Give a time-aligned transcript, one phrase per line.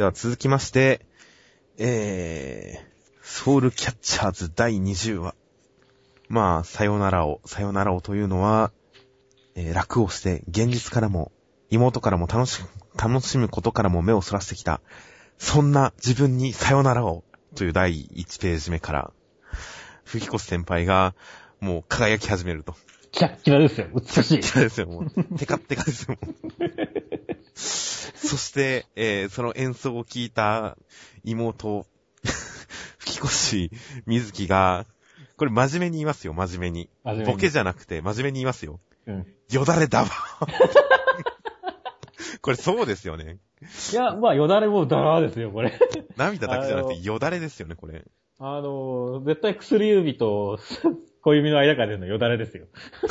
[0.00, 1.04] では続きまして、
[1.76, 5.34] えー、ソウルキャッチャーズ第20話。
[6.30, 8.72] まあ、さよならを、さよならをというのは、
[9.54, 11.32] えー楽をして、現実からも、
[11.68, 12.62] 妹からも楽し、
[12.96, 14.80] 楽しむことからも目をそらしてきた、
[15.36, 17.22] そんな自分にさよならを、
[17.54, 19.12] という第1ページ目から、
[20.04, 21.14] 吹越先輩が、
[21.60, 22.74] もう輝き始めると。
[23.12, 23.88] キラッキラですよ。
[23.92, 24.40] 美しい。
[24.40, 25.10] キラですよ、もう。
[25.36, 26.34] テカッテカですよ、もう。
[28.30, 30.76] そして、えーその演奏を聞いた
[31.24, 31.84] 妹、
[33.00, 33.70] 吹越
[34.06, 34.86] 水木が、
[35.36, 36.88] これ真面目に言いますよ、真面目に。
[37.04, 38.78] 目にボケじゃなくて真面目に言いますよ。
[39.08, 39.26] うん。
[39.50, 40.08] よだれだわ。
[42.40, 43.38] これそうですよね。
[43.92, 45.76] いや、まあ、よだれもダラーですよ、これ。
[46.16, 48.04] 涙だけじゃなくてよだれですよね、これ。
[48.38, 50.60] あの、絶対薬指と
[51.22, 52.68] 小指の間から出るのよだれですよ。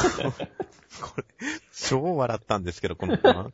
[1.02, 1.26] これ、
[1.74, 3.52] 超笑ったんですけど、この子は。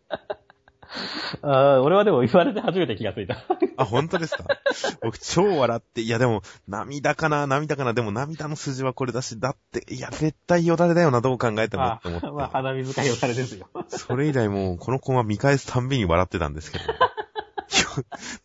[1.42, 3.38] あー俺はでも言われて初めて気がついた。
[3.78, 4.46] あ、本当ですか？
[5.02, 12.32] 僕超笑って、いやでも、涙かな、涙かな、でも涙の筋はこれだし、だって、いや、絶対よだれだよな、どう考えてもって思って。
[12.32, 13.68] まあ、鼻水かよだれですよ。
[13.90, 16.84] それ以来もう、この子は見返すたんびに笑ってたんですけど。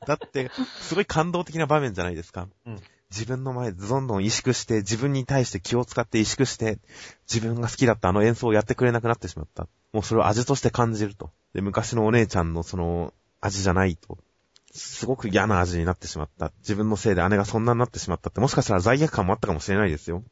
[0.06, 2.48] だって、すごい感動的な場面じゃないですか。
[2.66, 2.80] うん
[3.10, 6.78] 自分の前でどんどん萎縮して、自分に対して気を使って萎縮して、
[7.32, 9.66] 自分が好きだったあの演奏をやってくれなくなってしまった。
[9.92, 11.30] もうそれを味として感じると。
[11.52, 14.18] で、昔のお姉ちゃんのその、味じゃないと。
[14.72, 16.52] すごく嫌な味になってしまった。
[16.60, 20.22] 自分のせいで姉がそんなになってしまったって、もしかしたら罪悪感もあったかもしれないですよ。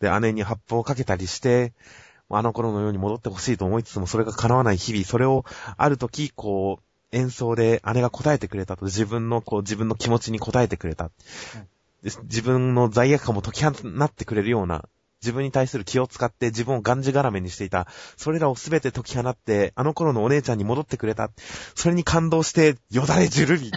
[0.00, 1.72] で、姉に発砲をかけたりして、
[2.28, 5.44] あの頃のように戻ってほしいと思いつつも、それが叶わない日々、それを、
[5.76, 11.10] ある時、こう、演奏で姉が答えてくれたと、自分の、こう、自分の気持ちに答えてくれた。
[12.02, 13.70] 自分の罪悪感も解き放
[14.04, 14.84] ってくれるような、
[15.22, 17.86] 自分に対する気を使って自分をがんじがらめにしていた、
[18.16, 21.30] それらをすべて解き放って、あの頃のお姉ちゃんに戻ってくれた。
[21.76, 23.76] それに感動して、よだれじゅるりって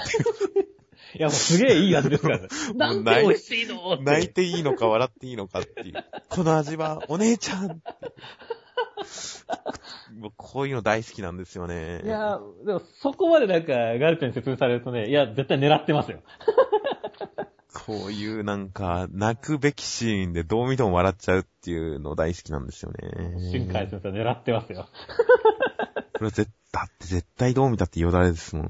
[1.18, 2.48] いや、もうすげえいい味ですからね。
[2.76, 4.04] なんて美味しいのって。
[4.04, 5.94] 泣いていいのか笑っていいのかっていう。
[6.30, 7.82] この味は、お姉ちゃん
[10.38, 12.02] こういうの大好きなんですよね。
[12.04, 16.20] いや、でもそこまでなんかガルペン説明されるとね、いや、絶対狙ってますよ。
[17.74, 23.52] こういうなんか、泣くべきシーンでどう見ても笑っちゃうっていうの大好きなんですよね。
[23.52, 24.88] 新海先生狙ってますよ。
[26.14, 28.70] これは絶だって絶対どう見たってよだれですもん。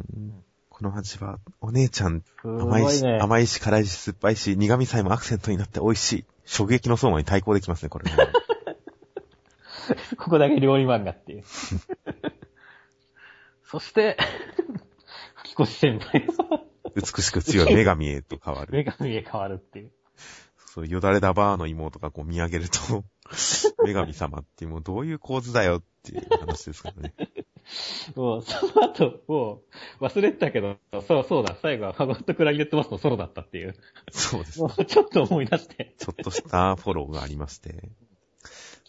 [0.70, 3.04] この味は、お姉ちゃん、甘いし。
[3.04, 6.26] 甘いし、辛いし、酸っぱいし、苦味さえもアクセントになって美味しい。
[6.46, 8.06] 衝撃の相馬に対抗できますね、これ。
[10.18, 11.44] ここだけ料理漫画っていう。
[13.64, 14.18] そして、
[15.36, 16.66] 吹越先輩の
[16.96, 18.72] 美しく強い女神へと変わる。
[18.72, 19.92] 女神へ変わるっていう。
[20.76, 23.06] そう、よだれだばーの妹がこう見上げると、
[23.86, 27.14] 女神様っていう、もうどういう構図だよっていう話ですからね。
[28.16, 29.62] もう、その後、も
[30.00, 33.76] う、忘れてたけど、そうそうだ、最後はファゴットクラリネットバスのソロだったっていう。
[34.12, 34.72] そうですも。
[34.78, 35.96] う、ちょっと思い出して。
[35.98, 37.90] ちょっとしたフォローがありまして。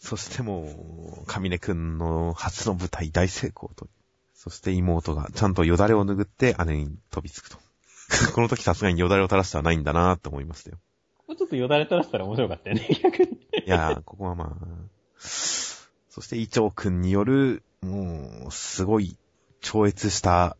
[0.06, 3.88] そしてもう、神根くんの初の舞台大成功と。
[4.34, 7.58] そして妹がちゃんとよだれを拭って姉に飛びつくと。
[8.32, 10.78] この時さすがによだれを垂らしてはないんだなって思いましたよ。
[11.26, 13.30] もうちょっとよだれ垂らしたら面白かったよね、逆に。
[13.66, 15.18] いやー、ここはまあ。
[15.18, 19.18] そして、イチョウくんによる、もう、すごい、
[19.60, 20.56] 超越した、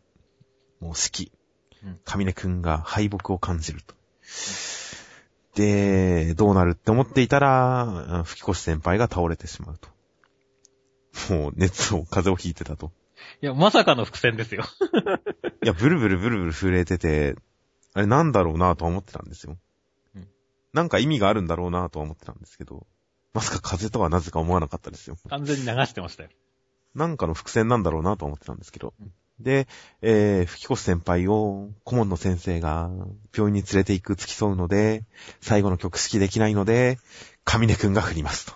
[0.81, 1.31] もう、式
[1.85, 1.99] うん。
[2.03, 3.95] 神根くんが敗北を感じると。
[5.57, 9.89] で、どうなるって思っていたら、吹越先輩が倒れてしまうと。
[11.33, 12.91] もう、熱を、風邪をひいてたと。
[13.41, 14.65] いや、まさかの伏線ですよ。
[15.63, 17.35] いや、ブルブルブルブル震えてて、
[17.95, 19.57] あれなんだろうなとは思ってたんですよ。
[20.15, 20.27] うん
[20.73, 22.85] なんか意味があるんだろうなとは思ってたんですけど、
[23.33, 25.17] まさか風とはなぜか思わなかったですよ。
[25.27, 26.29] 完全に流してましたよ。
[26.93, 28.93] なんかの伏線なんだろうなと思ってたんですけど。
[28.99, 29.67] うんで、
[30.01, 32.89] えー、吹越先輩を顧問の先生が
[33.35, 35.03] 病院に連れて行く付き添うので、
[35.41, 36.97] 最後の曲式できないので、
[37.43, 38.53] 神根くんが振りますと。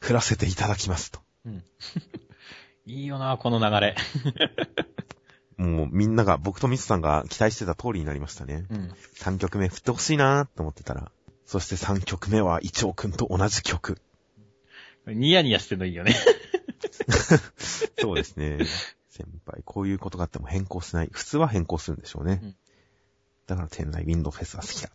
[0.00, 1.20] 振らせていただきますと。
[1.46, 1.64] うん。
[2.86, 3.96] いいよな、この流れ。
[5.56, 8.66] もうみんなが、僕とミスさんが期待してた通りになりましたね。
[8.70, 8.94] うん。
[9.16, 11.12] 3曲目振ってほしいなと思ってたら、
[11.46, 14.00] そして3曲目はイチョウくんと同じ曲。
[15.06, 16.16] ニヤニヤしてんのいいよね。
[18.00, 18.58] そうですね。
[19.22, 21.08] 先輩、こういうことがあっても変更しない。
[21.12, 22.40] 普通は変更するんでしょうね。
[22.42, 22.56] うん
[23.46, 24.90] だから天来ウィンドフェスは好きだ。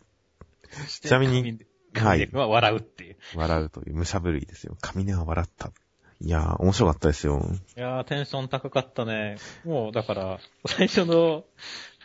[0.88, 1.60] ちなみに、
[1.96, 2.10] は。
[2.10, 3.18] はいいは笑うっていう。
[3.36, 4.78] 笑うという武者震いですよ。
[4.82, 5.72] 上根は笑った。
[6.20, 7.40] いやー、面白かったですよ。
[7.76, 9.38] いやー、テンション高かったね。
[9.64, 11.44] もう、だから、最初の、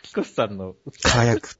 [0.03, 1.57] キコスさんの輝く。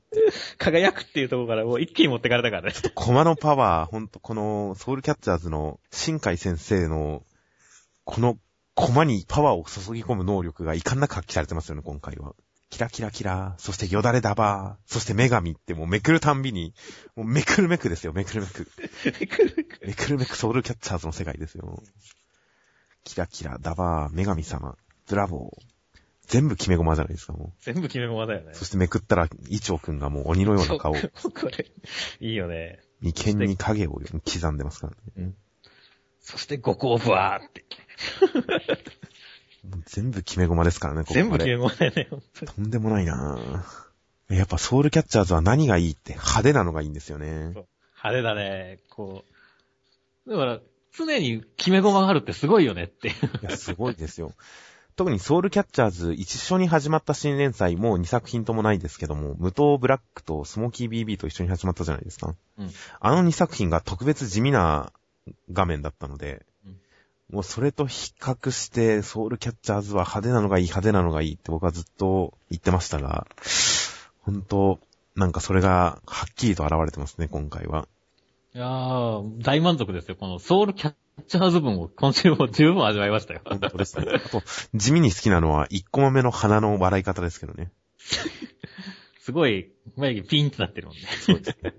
[0.58, 2.76] 輝くっていうところからもう一気に持ってかれたからね。
[2.94, 7.24] コマのパワー、ほんと、この、ソウルキャッチャーズの、新海先生の、
[8.04, 8.38] この、
[8.76, 12.34] コマにパワーを注ぎ込む能力がいかんなく発揮されてますよね、今回は。
[12.70, 16.74] キラキラキラ、そしてよだれダバー、そして女神ってもうめくるたんびに、
[17.16, 18.68] もうめくるめくですよ、めくるめく。
[19.20, 19.88] めくるめく。
[19.88, 21.84] めくるめくソウルキャッチャーズの世界ですよ。
[23.04, 24.76] キラキラ、ダバー、女神様、
[25.08, 25.74] ブラボー。
[26.26, 28.56] 全部決め駒じゃないですか、も全部決め駒だよねう。。
[28.56, 31.00] そしてめくったら、イチョウくんがもう鬼のような顔、こ
[31.56, 31.68] れ、
[32.22, 32.80] いいよね。
[33.02, 35.34] 眉間に影を刻んでますからね。
[36.24, 37.66] そして、五行ブワーって。
[39.86, 42.08] 全部決め駒ですからね、ここ全部決め駒だよね、
[42.46, 44.34] とんでもないなぁ。
[44.34, 47.50] やっぱソウルキャッチャーズは何がいいって派手なのがいいんですよね。
[48.04, 49.24] 派手だね、こ
[50.26, 50.30] う。
[50.30, 50.60] だから、
[50.96, 53.10] 常に決め駒があるってすごいよねって。
[53.10, 53.12] い
[53.42, 54.34] や、すごいですよ。
[54.96, 62.36] 特にソウルキャッチャーズ一緒に始まった新連載もう2作品ともないですけども、無糖ブラックとスモーキー BB と一緒に始まったじゃないですか。
[62.58, 64.94] うんあの2作品が特別地味な
[65.52, 66.78] 画面だったので、うん
[67.34, 73.26] もうそれと比較して、ソウルキャッチャーズは派手なのがいい、派手なのがいいって僕はずっと言ってましたが、
[74.22, 74.80] 本当
[75.16, 77.88] なんかそれがはっきりと現れてますね、今回は。
[78.54, 80.16] いやー、大満足ですよ。
[80.16, 80.94] このソウルキャッ
[81.28, 83.42] チャーズ分を今週も十分味わいましたよ。
[83.46, 84.06] 本当ですね。
[84.14, 84.44] あと、
[84.76, 87.72] 地味に好きなのは1コマ目の鼻の笑い方ですけどね。
[89.22, 91.02] すごい、眉毛ピンってなってるもんね。
[91.22, 91.74] そうですね。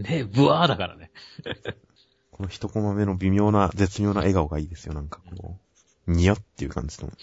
[0.00, 1.10] ねブワーだからね。
[2.30, 5.58] この一コマ目の微妙な、絶妙な笑顔がいいですよ、なんかこ
[6.06, 6.10] う。
[6.10, 7.10] によっていう感じの。
[7.12, 7.16] と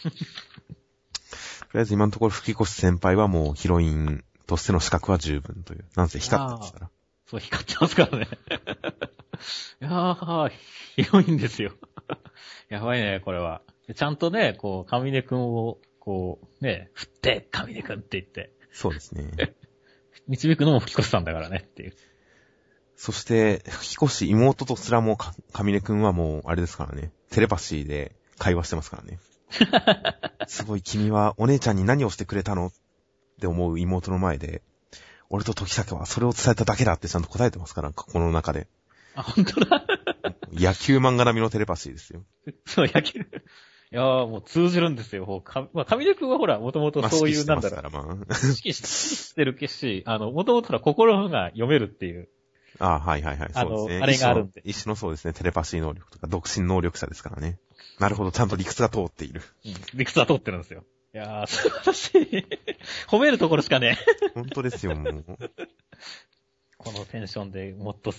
[1.74, 5.86] りあえず今のところ吹越先輩はもうヒロインとしての資格は十分という。
[5.96, 6.90] なんせ光ってますから。
[7.26, 8.28] そう、光ってますからね。
[9.82, 10.52] いやー、
[10.96, 11.74] ヒロインですよ。
[12.70, 13.62] やばいね、これは。
[13.96, 19.56] ちゃんとね、こう、上根くんを、こう、ね、振って、上根くんって言って、そうですね。
[20.28, 21.94] 導くのも吹越さんだからねっていう。
[22.98, 27.12] そして、吹越妹とすらもか、上根くんはもう、あれですからね。
[27.30, 29.20] テレパシーで会話してますからね。
[30.48, 32.68] すごい君はお姉ちゃんに何をしてくれたの？
[32.68, 32.72] っ
[33.40, 34.64] て思う妹の前で、
[35.30, 38.68] 俺と時坂はそれを伝えただけだってちゃんと答えてますから、この中で。
[39.14, 39.86] あ、本当だ。
[40.52, 42.24] 野球漫画並みのテレパシーですよ。
[42.66, 43.20] そう、野球。
[43.20, 43.24] い
[43.92, 45.26] やー、もう通じるんですよ。
[45.26, 47.92] もうかまあ、上根くんはほら、もともとまあそういう、なんだろう。
[47.92, 48.04] まあ。
[48.04, 52.30] 指揮してるし、あの、もともとほら、心が読めるっていう。
[52.80, 53.50] ああ、はいはいはい。
[53.54, 54.04] あのそうですね。
[54.04, 57.60] あれがあるんで一種の一種のそうですね、テレパシー能力とか、独身能力者ですからね。
[58.00, 59.42] なるほど、ちゃんと理屈が通っている。
[59.94, 60.84] 理屈は通ってるんですよ。
[61.14, 62.48] いやー、素晴らしい。
[63.08, 63.98] 褒めるところしかね。
[64.36, 65.26] 本当ですよ、もう。
[66.78, 68.14] このテンションでもっと、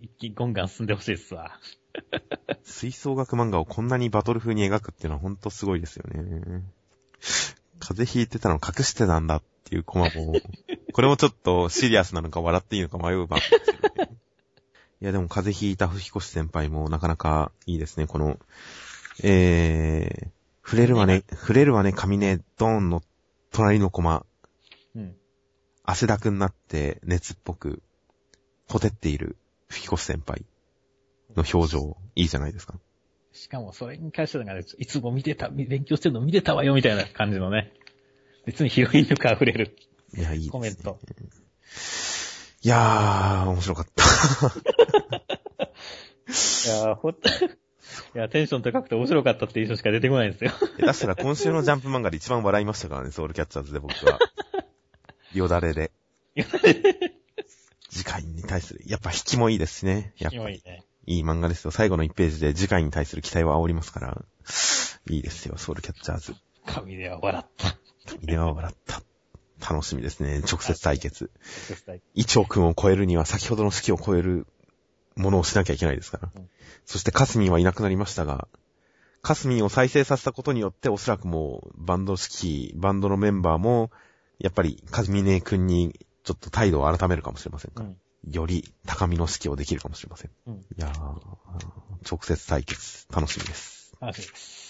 [0.00, 1.58] 一気にゴンガン進んでほしいっすわ。
[2.64, 6.64] 吹奏楽漫画をこんなにバトル風に描くっていうのは本当すごいですよね。
[7.78, 10.34] 風邪ひいてたの隠してたんだっていうコマも、
[10.92, 14.18] これもちょっとシリアスなのか笑っていいのか迷う場面ですけどね。
[15.00, 18.06] いやでも風邪ひいた吹越先輩もなかなかいいですね。
[18.06, 18.38] この、
[19.22, 20.28] えー、
[20.62, 23.02] 触れるわね、触れるわね、髪ね、ドーンの
[23.50, 24.26] 隣のコマ、
[24.94, 25.16] うん。
[25.84, 27.82] 汗だくになって熱っぽく、
[28.68, 29.38] ほてっている
[29.68, 30.44] 吹越先輩
[31.34, 32.78] の表情、いいじゃないですか。
[33.32, 37.72] しかもそれに関してなんか、いつも見てた、勉強してるの見てたわよみたいな感じのね。
[38.46, 39.76] 別にヒロイン力溢れる
[40.14, 40.50] いや、いいですね。
[40.52, 40.98] コメント。
[42.62, 44.04] いやー、面白かった。
[46.28, 47.28] いやー、ほんと、
[48.14, 50.50] いや、テンション高くて面白かったって印象しか出てこないんですよ。
[50.78, 54.18] 下手したら今週のジャンプ漫画で一番笑いましたからね、ソウルキャッチャーズで僕は。
[55.32, 55.92] よだれで。
[57.90, 60.14] 次回に対する、やっぱ引きもいいですしね。
[60.18, 60.84] やっぱりキモいね。
[61.06, 61.70] いい漫画ですよ。
[61.70, 64.24] 最後の1ページで次回に対する期待は煽りますから。
[65.10, 66.34] いいですよ、ソウルキャッチャーズ。
[66.64, 67.76] 神では笑った。
[68.06, 69.02] 君は笑った。
[69.72, 70.40] 楽しみですね。
[70.40, 71.30] 直接対決。
[71.68, 74.46] 絶対イチョウ君を超えるには先ほどの式を超える
[75.14, 76.30] ものをしなきゃいけないですから。
[76.34, 76.48] うん
[76.84, 78.48] そしてカスミンはいなくなりましたが、
[79.22, 83.90] カスミンを再生させたことによっておそらくもうバンド式、バンドのメンバーも、
[84.38, 87.88] やっぱりカズミネ君にちょっと態度を改めるかもしれませんから。
[87.88, 87.96] うん。
[88.30, 90.30] より高みの式をできるかもしれません。
[90.46, 90.54] うん。
[90.54, 93.96] いやー、直接対決、楽しみです。
[94.00, 94.61] 楽しみです。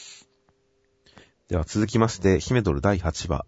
[1.52, 3.44] では続きまして、ヒメドル第8話。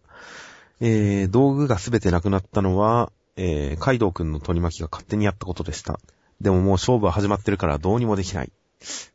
[0.78, 5.98] えー、道具がすべてなくなったのは、えー、カイドウ君の取り巻きが勝手にやったことでした。
[6.38, 8.52] でももう勝負は始まってるからどうにもできない。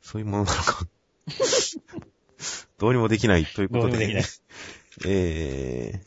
[0.01, 0.88] そういうものなのか。
[2.79, 4.24] どうにもできないということでどうにもできない、
[5.05, 6.01] え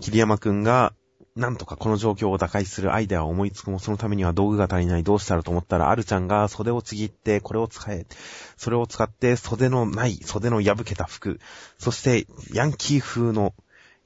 [0.00, 0.92] ー、桐山くんが、
[1.36, 8.06] なんとかこの状況を打開するアイデアを思いつくも、そのためには道具が足りない、どうしたらと思ったら、あるちゃんが袖をちぎって、これを使え。
[8.56, 11.40] それを使って、袖のない、袖の破けた服。
[11.78, 13.54] そして、ヤンキー風の、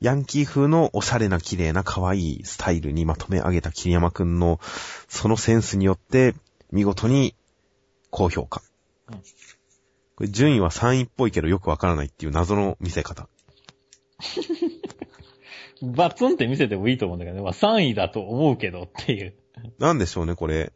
[0.01, 4.61] ヤンキー風のおしゃれな綺麗な可愛いスタイルにまとめ上げた桐山くんの、
[5.09, 6.35] そのセンスによって、
[6.71, 7.35] 見事に
[8.11, 8.63] 高評価。
[9.11, 9.23] うん
[10.17, 13.29] これ順位は3位っぽいけどよくわからないっていう謎の見せ方。
[15.83, 17.43] バツンって見せてもいいと思うんだけどね。
[17.43, 19.35] まあ3位だと思うけどっていう。
[19.79, 20.73] なんでしょうね、これ。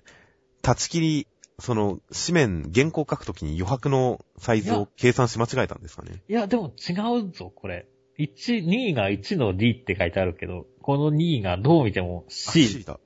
[0.62, 1.26] 立ち切り、
[1.59, 6.23] その、紙面、原稿書くときに余白のサイズを計算し間違えたんですかね。
[6.28, 7.87] いや、でも違うぞ、これ。
[8.19, 12.67] 1、2位が1の D って書いてあるけど、この2位がどう見てもあ C。
[12.67, 13.00] C だ。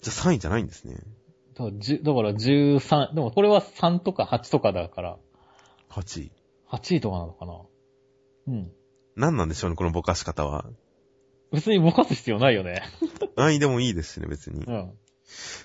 [0.00, 0.94] じゃあ3位じゃないんですね。
[1.54, 5.18] だから10だから13、でもこれは3とか8とかだから、
[5.90, 6.32] 8位。
[6.70, 7.60] 8位とかなのかな。
[8.48, 8.72] うん。
[9.16, 10.66] 何なんでしょうね、このぼかし方は。
[11.52, 12.82] 別にぼかす必要ないよね。
[13.36, 14.72] 何位でもいいですしね、別にう。
[14.72, 14.92] ん。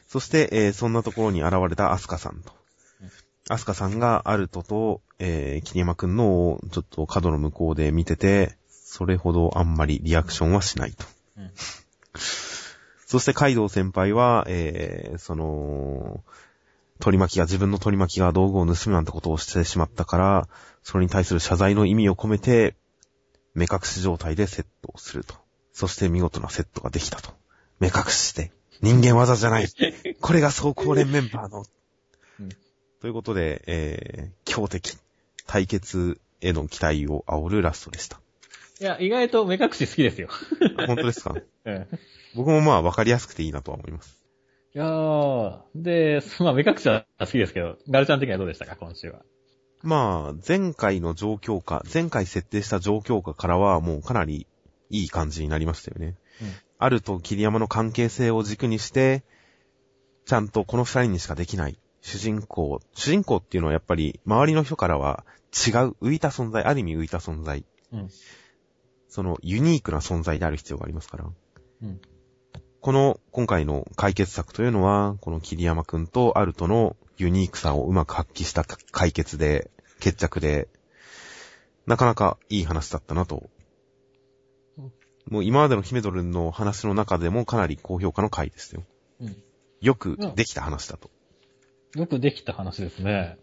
[0.07, 2.53] そして、えーそんなところに現れたアスカさんと
[3.01, 3.11] うん。
[3.49, 11.05] アスカさんがアルトと、えー、桐山くんのをちょっと角の向こうで見てて、それほどあんまりリアクションはしないと。
[11.37, 11.51] うん
[13.13, 16.23] そしてカイドウ先輩は、えー、その、
[16.99, 20.47] 取り巻きが、自分の取り巻きが道具を盗むなんてことをしてしまったから、
[20.81, 22.75] それに対する謝罪の意味を込めて、
[23.53, 25.35] 目隠し状態でセットをすると。
[25.73, 27.31] そして見事なセットができたと。
[27.79, 28.51] 目隠しして、
[28.81, 29.67] 人間技じゃない。
[30.21, 31.65] これが総合連メンバーの。
[32.39, 32.49] うん
[33.01, 34.97] ということで、えー、強敵、
[35.45, 38.21] 対決への期待を煽るラストでした。
[38.79, 40.29] いや、意外と目隠し好きですよ。
[40.87, 41.35] 本当ですか？
[41.65, 41.87] う ん。
[42.33, 44.21] 僕もまあ分かりやすくていいなとは思います。
[44.73, 49.19] いやー、で、まあ目隠しは好きですけど、ガルちゃん的にはどうでしたか、今週は。
[49.81, 54.47] まあ、前回の状況下、前回設定した状況下からはもうかなり
[54.93, 56.15] いい感じになりましたよね。
[56.41, 59.23] うんあると桐山の関係性を軸にして、
[60.25, 62.81] ちゃんとこの二人にしかできない主人公。
[62.93, 65.23] 主人公っていうのはやっぱり周りの人からは
[65.53, 67.63] 違う浮いた存在、ある意味浮いた存在。
[67.93, 68.09] うん。
[69.07, 71.25] そのユニークな存在である必要がありますから。
[71.83, 72.01] うん。
[72.81, 79.71] この今回の解決策というのは、この桐山くんとアルトのユニークさをうまく発揮した解決で、
[80.01, 80.67] 決着で、
[81.85, 83.50] なかなかいい話だったなと。
[85.29, 88.83] もう今までのヒメドルンの話の中でもかなり高評価の回ですよ。
[89.21, 89.43] うん。
[89.81, 91.09] よくできた話だと。
[91.95, 93.37] よくできた話ですね。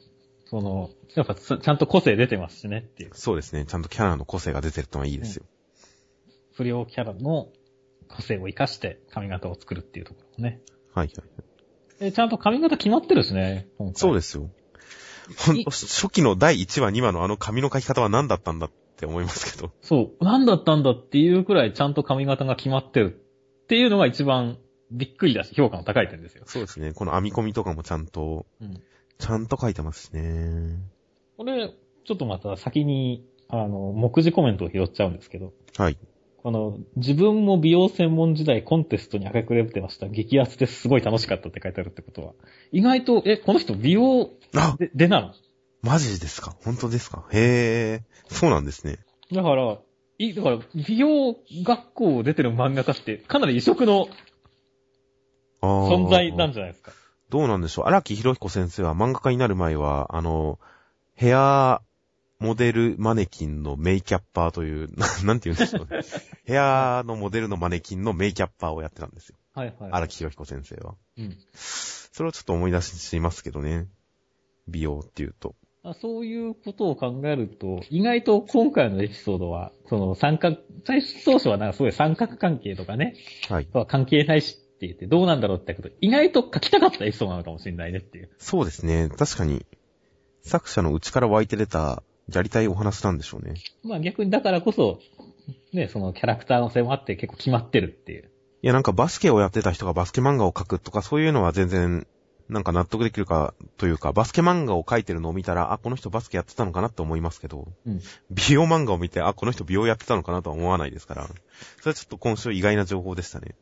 [0.46, 3.10] その、やっぱちゃんと個性出てますしねっていう。
[3.14, 3.64] そうですね。
[3.66, 5.44] ちゃんとキャラの個性が出てるのはいいですよ。
[6.54, 7.48] 不良キャラの
[8.08, 10.60] 個性を活かして髪型を作るっていうところもね。
[10.92, 11.28] はいはい。
[12.00, 13.68] え、ちゃんと髪型決まってるしね。
[13.94, 14.50] そうですよ。
[15.38, 18.70] ほんと、初期の第1話、2話のあの髪の描き方は何だったんだっ
[19.00, 19.72] て思いますけど。
[19.80, 20.24] そう。
[20.24, 23.20] 何だったんだっていうくらいちゃんと髪型が決まってる
[23.64, 24.58] っていうのが一番
[24.90, 26.44] びっくりだし、評価の高い点ですよ。
[26.46, 26.92] そうですね。
[26.92, 28.80] この編み込みとかもちゃんと、うん。
[29.18, 30.78] ちゃんと書いてますしね。
[31.36, 31.68] これ、
[32.04, 35.98] ちょっとまた先に、あの、目次コメントを拾っちゃうんですけど、はい。
[36.42, 40.08] この、自分も美容専門時代コンテストに明け暮れてました。
[40.08, 42.32] 激アツですごい楽しかったって書いてあるってことは、
[42.72, 45.34] 意外と、え、この人美容あで、でなの
[45.82, 46.54] マジですか？
[46.64, 47.24] 本当ですか？
[47.32, 48.34] へえ。
[48.34, 48.98] そうなんですね。
[49.32, 49.78] だから、
[50.18, 54.08] い、だから、美容学校を出てる漫画家って、かなり異色の
[55.62, 56.92] あー存在なんじゃないですか。
[57.30, 57.84] どうなんでしょう？
[57.86, 60.58] 荒木博彦先生は漫画家になる前は、あの、
[61.14, 61.80] ヘア
[62.38, 66.00] モデルマネキンのメイキャッパーという、な なんて言うんでしょうね。
[66.44, 69.36] ヘアのモデルのマネキンのメイキャッパーをやってたんですよ。
[69.54, 69.90] はいはい。
[69.92, 70.94] 荒木博彦先生は。
[71.18, 71.38] うん。
[71.54, 73.86] それをちょっと思い出しますけどね。
[74.68, 75.54] 美容っていうと。
[75.82, 83.16] あそういうことを考えると、意外と今回のエピソードは、その三角、最初当初はなんかすごい三角関係とかね、
[83.48, 83.66] はい。
[83.66, 88.30] とは関係ないしって言ってどうなんだろうってけど、意外と書きたかったエピソードなのかもしれないねっていう。
[88.38, 89.08] そうですね。
[89.08, 89.64] 確かに、
[90.42, 93.54] 作者の内から湧いて出た、やりたいお話なんでしょうね。
[93.82, 95.00] まあ逆にだからこそ、
[95.72, 98.30] ね、そのキャラクターの性もあって結構決まってるっていう。
[98.62, 102.06] いや、なんかバスケをやってた人がバスケ漫画を描くとか、そういうのは全然、
[102.50, 108.00] なんか納得できるかというか、バスケ漫画を描いてるのを見たら、あ、この人バスケやってたのかなって思いますけど、うん。
[108.30, 113.54] 美容漫画を見て、あ、この人美容やってたのかなとは思わないですから、それはちょっと今週意外な情報でしたね。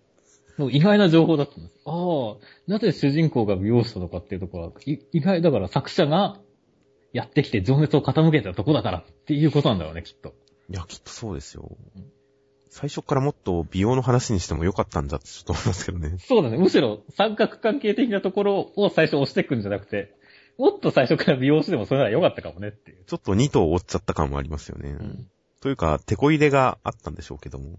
[0.71, 1.75] 意外な情報だったんです。
[1.85, 6.41] ああ、なぜ主人公が美容師なのかっていうところは、い意外だから作者が
[7.13, 10.35] やってきて情熱を傾けたとこだからっていうことなんだろうね、きっと。
[10.71, 12.13] いや、きっとそうですようん。
[12.71, 16.17] 最初からもっと美容の話にしてもよかったんだってちょっと思いますけどね。
[16.19, 16.59] そうだね。
[16.59, 20.15] むしろ三角関係的なところを最初押していくんじゃなくて、
[20.59, 23.05] もっと最初から美容師でもそれなら良かったかもねっていう。
[23.07, 24.91] ちょっと2頭追っちゃった感もありますよね。
[24.91, 25.31] うん。
[25.61, 27.79] というか、手こ入れがあったんでしょうけども、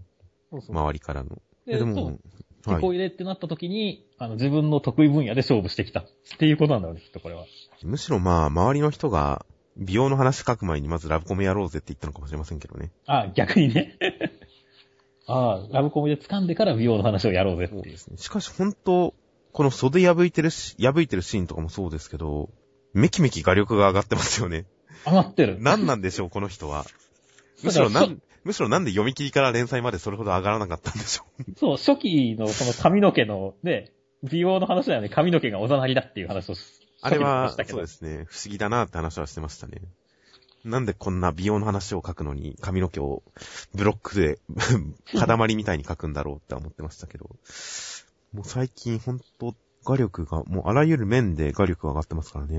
[0.50, 0.75] そうそう。
[0.75, 1.38] 周りからの。
[1.65, 2.17] ででも、
[2.65, 6.05] 手こ入れってなった時に、あの、自分の得意分野で勝負してきたっ
[6.38, 7.46] ていうことなんだろうね、きっとこれは。
[7.84, 9.46] むしろまあ、周りの人が、
[9.77, 12.91] 美容の話書く前にまずラブコメやろうぜって言ったのかもしれませんけどね。
[13.05, 13.98] あ逆にね。
[15.30, 17.82] ああ、ラブコメで掴んでから美容の話をやろうぜっていう。
[17.84, 18.18] そうですね。
[18.18, 19.14] しかし本当、
[19.52, 22.50] この袖破いてるし、破いてるシーンとかもそうですけど、
[22.94, 24.66] めきめき画力が上がってますよね。
[25.06, 25.58] 上がってる。
[25.60, 26.86] 何なんでしょう、この人は。
[27.64, 31.44] むしろなん、むしろなんで読み切りから連載までそれほど上がらなかったんでしょう。
[31.58, 33.92] そう、初期のその髪の毛のね、
[34.24, 36.56] 美容の話だよね、髪の毛がおざなりだっていう話を
[37.02, 39.82] あれは初期にしました、けどそうですね、不思議だなって話はしてましたね。
[40.66, 43.24] なんでこんな美容の話を書くのに髪の毛を
[43.74, 44.39] ブロックで
[45.13, 47.30] 塊みたいに書くんだろうって思ってましたけど。
[48.34, 52.58] もう最近ほんと画力が、もうあらゆる面で画力が上がってますからね。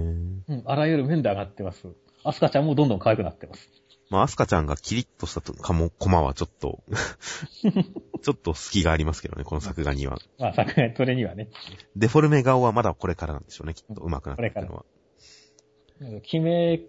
[0.49, 1.87] うん、あらゆる面で上がってます。
[2.25, 3.71] アスカちゃんもどんどん可愛くなってます。
[4.11, 6.83] まあ、アスカちゃんがキリッとしたとかも、コマはちょっと、
[8.23, 10.19] ちょっと隙がありますけどね、この作画には。
[10.39, 11.49] まあ、作品、それにはね。
[11.95, 14.85] デフォルメ顔はまだこれからなんでしょうね、きっと上手くなっていくのは。
[16.23, 16.81] 決め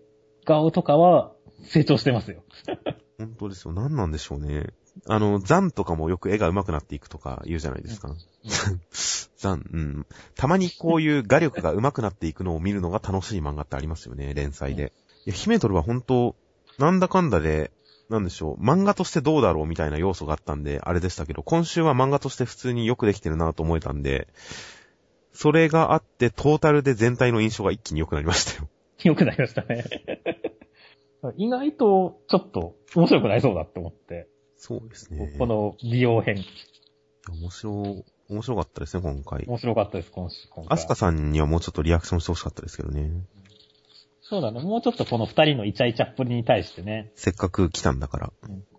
[0.51, 1.31] 顔とかは
[1.63, 2.43] 成長してますよ。
[3.17, 3.73] 本当ですよ。
[3.73, 4.67] 何なんでしょうね。
[5.07, 8.13] あの、ザンとかもよく絵が上手くなっていくとか言うじゃないですか。
[9.37, 10.05] ザン、うん。
[10.35, 14.91] たまにこういう画力が上手くなっていくのを見るのが楽しい漫画ってありますよね、連載で。
[15.25, 16.35] いや、ヒメトルは本当
[16.77, 17.71] なんだかんだで、
[18.09, 24.27] なんでしょう、漫画としてどうだろうみたいな要素があったんで、あれでしたけど、今週は漫画として普通によくできてるなと思えたんで、
[25.33, 28.69] それがあって、トータルで全体の印象が一気に良くなりましたよ。
[29.03, 29.85] 良くなりましたね。
[31.37, 34.27] 意外と、ちょっと、面白くなりそうだって思って。
[34.57, 35.35] そうですね。
[35.37, 36.43] この美容編。
[37.29, 39.45] 面白、面白かったですね、今回。
[39.47, 40.47] 面白かったです、今週。
[40.49, 43.11] 今回アスカさんにはもうちょっとリアクションしてほしかったですけどね。
[44.21, 44.61] そうだね。
[44.61, 48.33] もうちょっとこの二人のイチャイチャっぷりに対してね、せっかく来たんだから。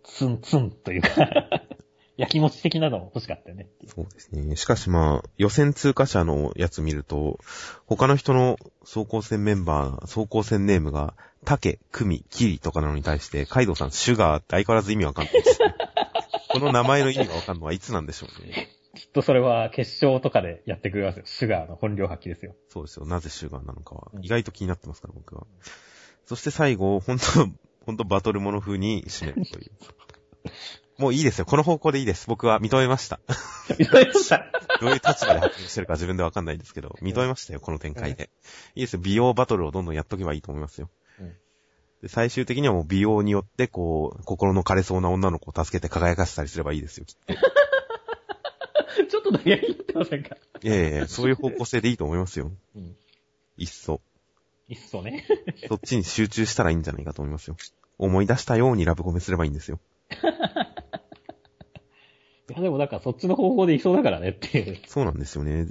[0.05, 1.09] ツンツンというか、
[2.17, 3.69] 焼きもち的なのも欲しかったよね。
[3.87, 4.57] そうですね。
[4.57, 7.39] しかしまあ、予選通過者のやつ見ると、
[7.87, 15.75] 他の人の走行戦メンバー、走行戦ネームが、タケ、クミ、キリとかなのに対して、カイドウさん、シュガーって相変わらず意味わかんないです、ね。
[16.51, 18.69] この名前の意味がわかんのはいつなんでしょうね。
[18.95, 21.23] きっとそれは決勝とかでやってくれますよ。
[21.25, 22.55] シュガーの本領発揮ですよ。
[22.69, 23.07] そうですよ。
[23.07, 24.19] なぜシュガーなのかはう。
[24.21, 25.47] ん意外と気になってますから、僕は。
[26.27, 27.25] そして最後、ほんと、
[27.87, 29.71] ほんとバトルモノ風に締めるという。
[30.99, 31.47] もういいですよ。
[31.47, 32.27] この方向でいいです。
[32.29, 33.21] 僕は認めました。
[33.79, 34.45] いろいろさ、
[34.81, 38.31] どういう立場で発言してるか自分でわかんないですけど、認めましたよ、この展開で。
[38.75, 40.91] いいですよ、美容バトルをどんどんやっとけばいいと思いますよ。
[41.23, 41.37] うん
[42.03, 47.33] で最終的にはもう美容によって、こう、心の枯れそうな女の子を助けて輝かせたりすればいいですよ、きっと。
[49.09, 50.37] ちょっと投げになってませんか？
[50.65, 52.51] いやいやいやそういう方向性でいいと思いますよ。
[52.75, 52.97] うん。
[53.57, 54.01] いっそ。
[54.67, 55.25] いっそね。
[55.69, 57.57] そっちに集中したらいいんじゃないかと思いますよ。
[57.99, 59.79] 思い出したようにラブコメすればいいんですよ。
[62.51, 64.81] いや、でもなんかそっちの方法でいそうだからねっていう。
[64.89, 65.69] そうなんですよね。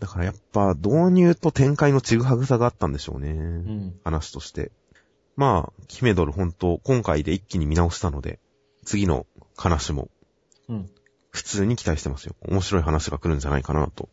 [0.00, 3.30] だからやっぱ導入と展開のちぐはぐさがあったんでしょうね。
[3.30, 4.00] うん。
[4.04, 4.70] 話として。
[5.36, 8.38] まあ、キメドル本当今回で一気に見直したので、
[8.84, 9.26] 次の
[9.56, 10.08] 話も
[10.68, 10.90] うん。
[11.30, 12.36] 普通に期待してますよ。
[12.42, 14.08] 面白い話が来るんじゃないかなと。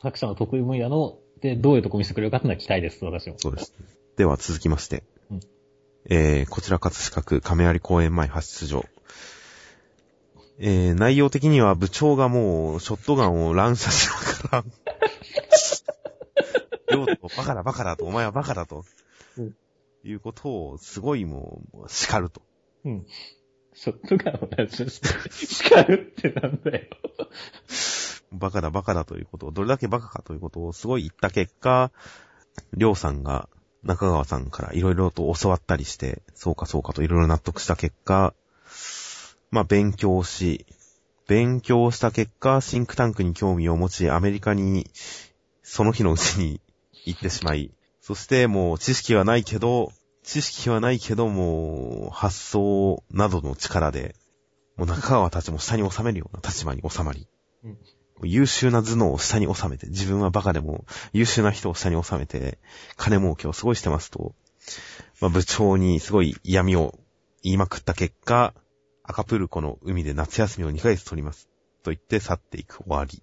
[0.00, 3.36] 作者の得意分野の、で、どういうとこ見せてくれるかっていうのは期待です、私も。
[3.38, 3.74] そうです。
[4.16, 5.02] では続きまして。
[5.30, 5.40] うん
[6.06, 8.84] えー、こちら葛飾区亀有公園前発出場。
[10.58, 14.08] えー、内容的には部長がもう、ショットガンを乱射し
[14.52, 14.64] なが
[16.90, 18.84] ら、ようと、バカだバカだと、お前はバカだと、
[19.36, 19.54] うん
[20.06, 22.42] いうことを、すごいもう、叱ると。
[22.84, 23.06] うん。
[23.72, 26.86] ショットガンを乱射して、叱るってなんだよ。
[28.32, 31.90] バカだバカだということを、どれだけバカかということをすごい言った結果、
[32.74, 33.48] りょうさんが
[33.82, 38.34] 中川さんからいろいろと教わったりして、そうかそうかといろいろ納得した結果、
[39.54, 40.66] まあ勉強し、
[41.28, 44.90] 勉強した結果、シンクタンクに興味を持ち、アメリカに
[45.62, 46.60] その日のうちに
[47.04, 49.92] 行ってしまい、そしてもう知識はないけど、
[50.24, 54.16] 知識はないけども、発想などの力で、
[54.74, 57.28] もう中川たちも下に収めるような立場に収まり、
[57.62, 57.78] うん
[58.22, 62.58] 優秀な頭脳を下に収めて、自分はバカでも優秀な人を下に収めて、
[62.96, 64.34] 金儲けをすごいしてますと、
[65.20, 66.98] まあ、部長にすごい嫌味を
[67.42, 68.54] 言いまくった結果、
[69.04, 71.48] 赤プルコの海で夏休みを2ヶ月取ります。
[71.82, 73.22] と言って去っていく終わり。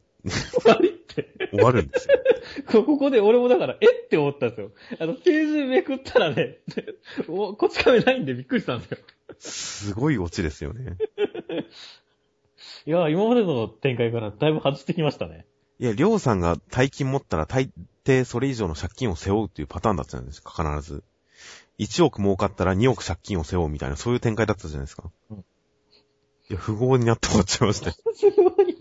[0.62, 1.34] 終わりって。
[1.50, 2.84] 終わるんですよ。
[2.84, 4.72] ここで俺もだから、えって思ったんですよ。
[5.00, 6.60] あの、ページめくったらね、
[7.28, 8.98] お こっち亀ないんでびっくりしたんですよ。
[9.40, 10.98] すごいオチですよね。
[12.86, 15.46] いや、今までの展開からだいぶ外してきましたね。
[15.80, 17.72] いや、りょうさんが大金持ったら大
[18.06, 21.04] 抵それ以上の借金を背負うっていうパターンだったじゃないですか、必ず。
[21.80, 25.10] 1億儲かったら2億借金を背負うみたいな、そういう展開だったじゃないですか。
[25.32, 25.46] うん
[26.52, 27.96] いや、不合になって終わっちゃいましたよ。
[28.14, 28.78] すごい。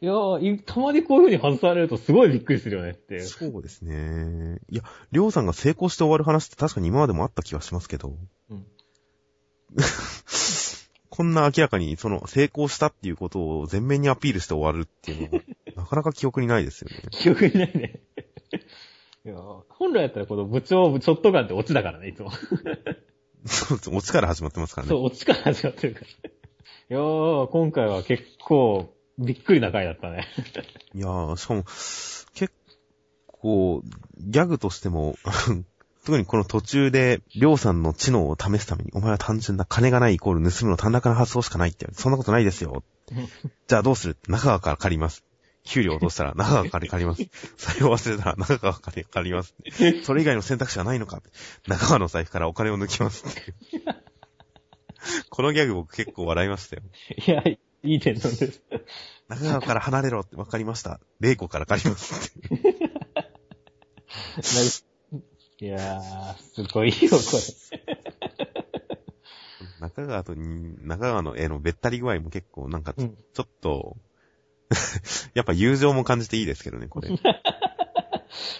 [0.00, 3.20] いやいたまにこういう風に外されるとすごいびっくりするよねっていう。
[3.22, 4.60] そうですね。
[4.70, 8.16] いや、りょうさんが成功して終わる話って確かに今までもあった気はしますけど。
[8.50, 8.66] うん
[11.10, 15.44] こんな明らかに、その、成功したっていうことを全面にアピールして終わるっていうのは、
[15.76, 16.96] なかなか記憶にないですよね。
[17.12, 18.00] 記憶にないね。
[19.24, 19.36] いや
[19.68, 22.32] 本来やったらこの部長、ショットガンってオチだからね、いつも。
[23.46, 23.96] そう。
[23.96, 24.90] オチから始まってますからね。
[24.90, 26.06] そう、オチから始まってるから。
[26.90, 30.26] いやー、今回は結構、びっくりな回だったね。
[30.94, 31.62] いやー、しかも、
[32.34, 32.52] 結
[33.26, 33.82] 構、
[34.18, 35.16] ギャグとしても、
[36.04, 41.86] 特にこの途中で、りょうさんの知能を試すために、お前は単純な金がないイコール盗むの単楽な発想しかないって。
[41.94, 42.84] そんなことないですよ。
[43.66, 44.16] じゃあどうする？
[44.28, 45.24] 中川から借ります。
[45.66, 47.26] 給料落としたら中川から借ります。
[47.56, 49.54] それを忘れたら中川から借ります。
[50.04, 51.22] それ以外の選択肢はないのか
[51.66, 53.24] 中川の財布からお金を抜きます。
[55.30, 56.82] このギャグ僕結構笑いましたよ。
[57.26, 58.62] いや、いい点なんです。
[59.28, 61.00] 中川から離れろって分かりました。
[61.20, 62.48] 玲子から借りますって
[65.64, 67.16] いやー、すごいよ、こ
[69.80, 72.94] 中川とに、中川の絵のべったり具合も結構なんか。
[72.96, 73.16] うん。
[73.32, 73.96] ちょっと、
[75.34, 77.08] やっぱ友情も感じていいですけどね、これ。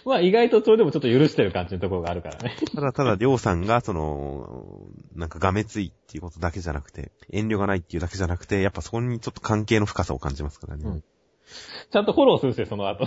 [0.06, 2.56] まあ意外とそれでもちょっと許してる感じのところがあるからね。
[2.74, 10.84] ただただ、りょうさんが、その、なんかがめついっていうことだけじゃなくて、遠慮がないっていうだけじゃなくて、やっぱそこにちょっと関係の深さを感じますからね。
[10.84, 11.04] うん
[11.90, 13.04] ちゃんとフォローするんですよ、その後。
[13.04, 13.06] い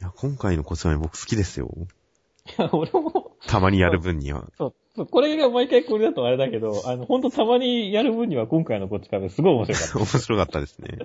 [0.00, 1.70] や、今回のこちら僕好きですよ。
[2.58, 4.48] いや、俺も、たまにやる分には。
[4.58, 9.98] そう、そうこれが毎回これだとあれだけど、あの、ほんとたまにやる分には今回のこっちからすごい面白かった。
[10.00, 10.98] 面白かったですね。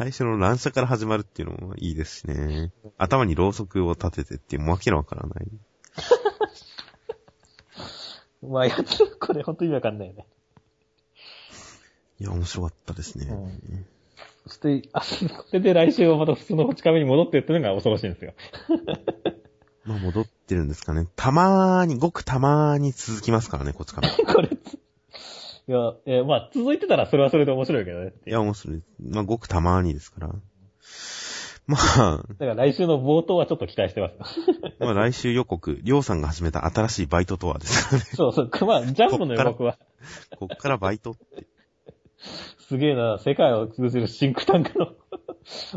[0.00, 2.72] 最初の乱射から始まるっていうのもいいですしね。
[2.96, 5.46] 頭にろうそくを立ててっていう、もうわけのわからない。
[8.48, 10.26] まあ、やつ、これほんと意味わかんないよね。
[12.18, 13.26] いや、面白かったですね。
[13.26, 13.86] うん
[14.46, 15.06] そして、あ、こ
[15.52, 18.32] れで来週はまた普通のこち亀に戻ってってのが恐ろしいんですよ。
[19.84, 21.08] まあ戻ってるんですかね。
[21.14, 24.08] たまーに、ごくたまーに続きますからね、こっちから。
[24.08, 24.78] い これ、つ
[25.70, 28.30] いや、えーまあ、続いてたらそれはそれで面白いけどねいう。
[28.30, 28.82] や、面白い。
[29.08, 30.34] まあ、ごくたまーにですから。
[31.68, 34.40] まあ、だから来週の冒頭はちょっと期待してます。
[34.80, 38.04] まあ来週予告、りょうさんが始めた新しいバイトとはですからね。
[38.16, 39.78] そうそう、まあ、ジャンプの予告は、
[40.36, 41.46] こっからバイトって。
[42.58, 44.94] すげえな、世界を通じるシンクタンクの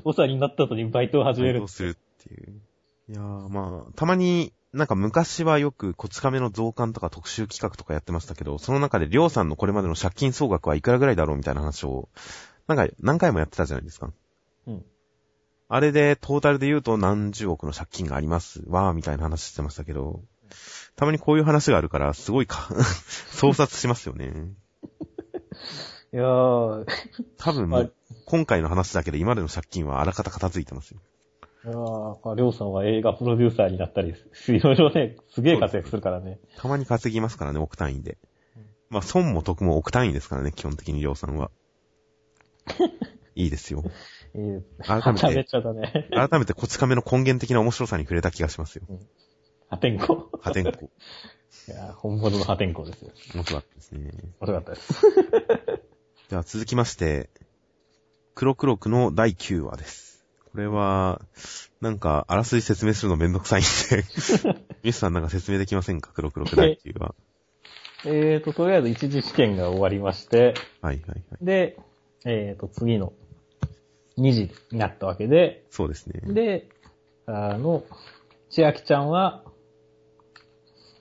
[0.04, 1.68] 長になった後にバイトを始めるバイトを。
[1.68, 1.96] するっ
[2.28, 2.62] ていう。
[3.10, 12.10] いやー、まあ、たまに、なんか昔はよくこち亀の増刊とか特集企画とかやってましたけど、その中でりょうさんのこれまでの借金総額はいくらぐらいだろうみたいな話を、
[12.68, 14.12] なんか何回もやってたじゃないですか。
[14.66, 14.84] うん。
[15.70, 20.22] あれでトータルで言うと何十億の借金がありますわーみたいな話してましたけど、
[20.96, 22.70] たまにこういう話があるから、すごいか、
[23.30, 24.54] 創殺しますよね。
[26.14, 26.86] いやー、
[27.38, 27.94] 多分も、はいう
[28.26, 31.00] 今回の話だけで今までの借金はあらかた片付いてますよ。
[31.66, 36.40] いやーまあ、りょうさんは映画プロデューサーになったり、いろいろね、すげえ活躍するからね。
[36.58, 38.18] たまに稼ぎますからね、億単位で。
[38.90, 41.52] まあ、損も得も億単位ですからね、基本的にりょうさんは。
[43.36, 43.84] いいですよ。
[44.36, 46.08] いいです改めてはちゃめちゃだね。
[46.12, 48.84] 改めてこち亀の根源的な面白さに触れた気がしますよ。
[49.70, 50.26] 破天荒。
[50.42, 50.78] 破天荒。
[51.68, 53.12] いやー本物の破天荒ですよ。
[53.34, 54.12] 面白かったですね。
[54.40, 55.02] 面白かったです。
[56.30, 57.30] では続きまして、
[58.36, 60.13] 黒黒くの第9話です。
[60.54, 61.20] これは、
[61.82, 64.04] なんか、あらすじ説明するのめんどくさいんで、
[64.84, 66.12] ミスさんなんか説明できませんか？
[66.14, 67.16] 黒黒く第9話。
[68.06, 71.46] えーと、とりあえず一次試験が終わりまして、はいはいはい。
[71.46, 71.80] で、
[72.26, 73.14] えーと、次の
[74.20, 76.22] 2時になったわけで、そうですね。
[76.32, 76.70] で、
[77.26, 77.84] あの、
[78.52, 79.44] 千秋ちゃんは、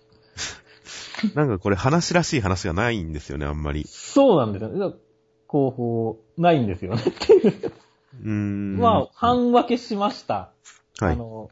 [1.34, 3.84] なんかこれ話らしい話がないんですよね、あんまり。
[3.86, 4.78] そうなんですよね。
[4.78, 5.00] だから
[5.46, 7.72] こう、ないんですよねっていう。
[8.20, 8.78] うーん。
[8.78, 10.52] まあ、半分けしました。
[10.98, 11.12] はい。
[11.12, 11.50] あの、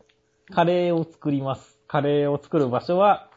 [0.53, 1.79] カレーを作ります。
[1.87, 3.31] カレーを作る場所は、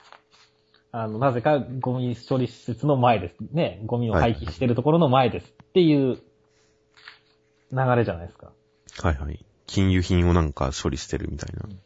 [0.92, 3.36] あの、なぜかゴミ処理施設の前です。
[3.52, 5.48] ね、ゴミを廃棄してるところの前です。
[5.48, 6.20] っていう
[7.72, 8.52] 流れじゃないですか。
[9.02, 9.44] はいはい。
[9.66, 11.80] 金融品をなんか処理してるみたいなうん。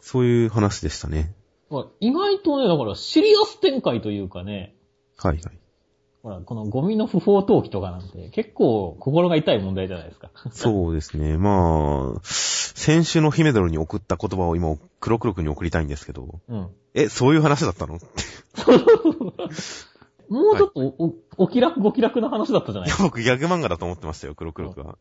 [0.00, 1.34] そういう話でしたね。
[1.68, 4.74] まあ意外とね、だからシリアス展開というかね、
[5.18, 5.58] はいはい。
[6.22, 10.30] ほら、このゴミの不法投棄とかなんて結構心が痛い問題じゃないですか。
[10.52, 11.38] そうですね。
[11.38, 16.68] まあ、先週のヒメドルに送った言葉を今、黒黒くんに送りたいんですけど、うん。
[16.94, 17.96] え、そういう話だったの？
[17.96, 18.06] って。
[20.28, 24.98] もうちょっとお、お、お気楽ご気楽な話だったじゃないいや、僕ギャグ漫画だと思ってましたよ、黒黒くんは。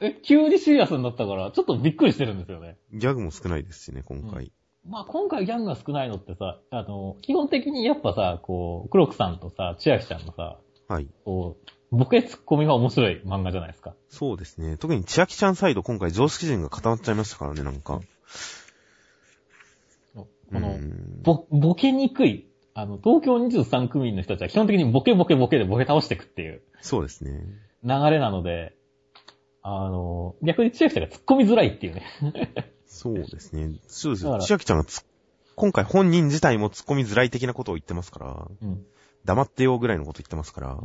[0.00, 2.78] え、急にシリアスになったから、ちょっとびっくりしてるんですよね。
[2.92, 4.52] ギャグも少ないですしね、今回。
[4.88, 11.08] まあ今回ギャングが少ないのってさ、あの、基本的にやっぱさ、こう、クロクさんとさ、千秋ちゃんのさ、はい。
[11.24, 11.56] こ
[11.92, 13.94] う、ボケツッコミが面白い漫画じゃないですか。
[14.08, 14.76] そうですね。
[14.76, 18.00] 特に千秋ちゃんサイド今回常識人が固まっちゃいましたからね、なんか。
[20.14, 20.78] こうの、
[21.50, 27.42] ボケにくい、あの、東京23区民の人たちは基本的にボケボケボケでボケ倒していくっていうそうですね。
[27.82, 28.76] 流れなので、
[29.62, 32.02] あの、逆に千秋ちゃんが突っ込みづらいっていうね。
[32.96, 33.70] そうですね。
[33.86, 34.40] そうですよ。
[34.40, 35.04] 千秋ちゃんがつ
[35.54, 38.84] 今回本人自体も突っ込みづらい的なことを言ってますから、うん。
[39.24, 40.78] 黙ってよぐらいのこと言ってますから、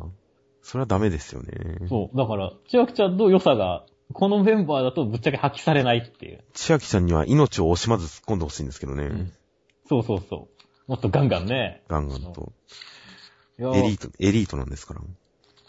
[0.62, 1.88] それはダメですよね。
[1.89, 2.17] そう。
[2.17, 6.43] だから、千秋ちゃんの良さが、このメンバーだとぶっちゃけ発揮されないっていう。
[6.54, 9.04] 千秋ちゃんには命を惜しまず突っ込んでほしいんですけどね。
[9.06, 9.34] うん
[9.91, 10.91] そうそうそう。
[10.91, 11.84] もっとガンガンね。
[11.89, 12.54] ガンガンと。
[13.60, 15.02] エリート、エリートなんですから。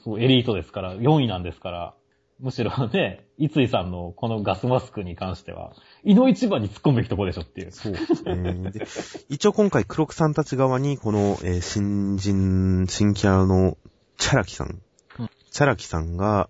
[0.05, 1.95] そう、エリートですから、4位なんですから。
[2.43, 7.71] むしろね、いついさんのこのガスマスクに関しては、井の一番に突っ込むべきとこでしょっていう。
[7.71, 8.71] そうですね。
[8.73, 8.87] で、
[9.29, 13.79] 一応今回黒木さんたち側に、この、えー新人、新キャラの
[14.19, 14.83] チャラキさん。
[15.21, 16.49] うんチャラキさんが、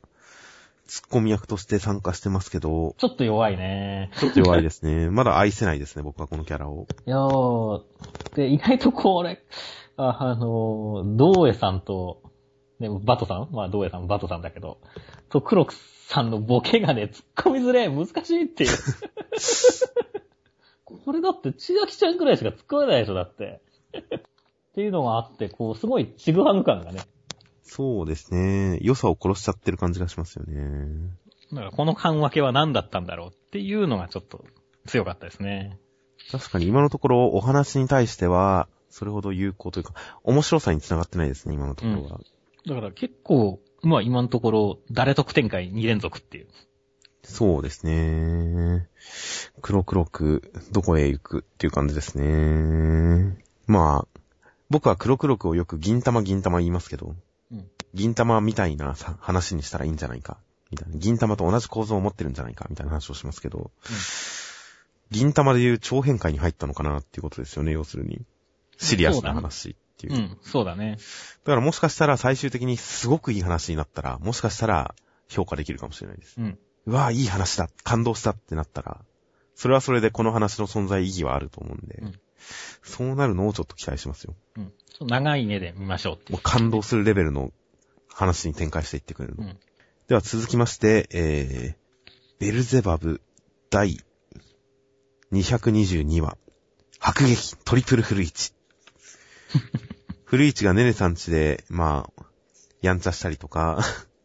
[0.87, 4.11] ツッコミ役として参加してますけど、ちょっと弱いね。
[4.19, 5.11] ちょっと弱いですね。
[5.11, 6.87] まだ愛せないですね、僕はこのキャラを。
[7.07, 7.83] いやー、
[8.37, 9.43] で、意外とこれ、
[9.97, 12.23] あ、あのー、道江さんと、
[12.83, 13.49] ね、バトさん？
[13.53, 14.79] まあ、道江さん、バトさんだけど、
[15.31, 15.75] と、黒木
[16.09, 18.71] さんのボケがね、突っ込みづれえ、難しいっていう。
[20.85, 23.61] これだって、千秋ちゃんくらいしか突っ込めないでしょ、だって。
[23.97, 24.01] っ
[24.75, 27.01] ていうのがあって、こう、すごいちぐはぐ感がね。
[27.63, 28.79] そうですね。
[28.83, 31.11] 良さを殺しちゃってる感じがしますよね。
[31.53, 34.45] だから、この緩分けは何だったんだろうっていうのがちょっと
[34.87, 35.79] 強かったですね。
[36.31, 42.21] 確かに今のところお話に対しては、それほど有効というか、面白さにつながってないですね、今のところは。
[42.67, 46.47] だから結構、まあ今のところ、誰得展開2連続っていう。
[47.25, 48.89] そうですね。
[49.61, 53.37] 黒黒く、どこへ行くっていう感じですね。
[53.67, 54.21] まあ、
[54.71, 57.15] 僕は黒黒くをよく銀玉銀玉言いますけど、
[57.53, 60.39] うん銀玉みたいなさ話にしたらいいんじゃないか、
[60.71, 60.97] みたいな。
[60.97, 63.71] 銀玉と同じ構造を持ってるんじゃないか、みたいな話をしますけど、
[65.11, 68.23] 銀玉でいう超変化に入ったのかなっていうことですよね、要するに。
[68.79, 70.15] シリアスな話ていう。
[70.15, 70.99] うん、そうだね。
[71.45, 74.95] だからもしかしたら最終的にすごくいい話になったら、もしかしたら
[75.29, 76.37] 評価できるかもしれないです。
[76.39, 76.59] うん。
[76.87, 79.01] うわぁ、いい話だ感動したってなったら、
[79.55, 82.21] それはそれでこの話の存在意義はあると思うんで、うん、
[82.83, 84.35] そうなるのをちょっと期待しますよ。
[84.57, 84.73] うん。
[85.07, 87.53] 長い目で見ましょうってう、もう感動するレベルの
[88.09, 89.45] 話に展開していってくれるの。
[89.45, 89.59] うん、
[90.09, 91.83] では続きまして、えー、
[92.41, 93.21] ベルゼバブ
[93.71, 93.99] 第
[95.33, 96.37] 222話、
[97.01, 98.53] 迫撃トリプルフル1。
[100.33, 102.23] 古市がねねさんちで、まあ、
[102.81, 103.81] やんちゃしたりとか。